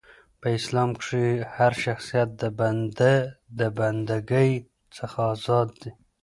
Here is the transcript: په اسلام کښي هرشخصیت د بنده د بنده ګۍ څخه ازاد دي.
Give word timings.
په 0.41 0.47
اسلام 0.57 0.89
کښي 0.99 1.27
هرشخصیت 1.55 2.29
د 2.41 2.43
بنده 2.59 3.13
د 3.59 3.61
بنده 3.77 4.15
ګۍ 4.31 4.51
څخه 4.95 5.19
ازاد 5.33 5.69
دي. 5.81 5.91